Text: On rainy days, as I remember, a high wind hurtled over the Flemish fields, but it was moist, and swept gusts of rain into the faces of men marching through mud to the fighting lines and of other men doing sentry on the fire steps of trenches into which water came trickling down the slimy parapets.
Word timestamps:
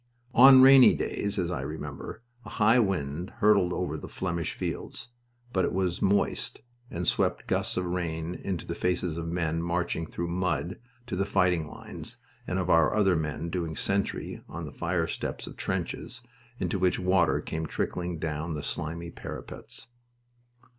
On 0.33 0.63
rainy 0.63 0.95
days, 0.95 1.37
as 1.37 1.51
I 1.51 1.61
remember, 1.61 2.23
a 2.43 2.49
high 2.49 2.79
wind 2.79 3.29
hurtled 3.37 3.71
over 3.71 3.97
the 3.99 4.07
Flemish 4.07 4.53
fields, 4.55 5.09
but 5.53 5.63
it 5.63 5.71
was 5.73 6.01
moist, 6.01 6.63
and 6.89 7.07
swept 7.07 7.45
gusts 7.45 7.77
of 7.77 7.85
rain 7.85 8.33
into 8.33 8.65
the 8.65 8.73
faces 8.73 9.19
of 9.19 9.27
men 9.27 9.61
marching 9.61 10.07
through 10.07 10.29
mud 10.29 10.79
to 11.05 11.15
the 11.15 11.23
fighting 11.23 11.67
lines 11.67 12.17
and 12.47 12.57
of 12.57 12.67
other 12.67 13.15
men 13.15 13.51
doing 13.51 13.75
sentry 13.75 14.41
on 14.49 14.65
the 14.65 14.71
fire 14.71 15.05
steps 15.05 15.45
of 15.45 15.55
trenches 15.55 16.23
into 16.57 16.79
which 16.79 16.97
water 16.99 17.39
came 17.39 17.67
trickling 17.67 18.17
down 18.17 18.55
the 18.55 18.63
slimy 18.63 19.11
parapets. 19.11 19.85